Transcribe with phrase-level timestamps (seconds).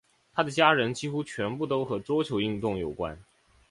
[0.33, 3.19] 她的家人几乎全部都和桌球运动有关。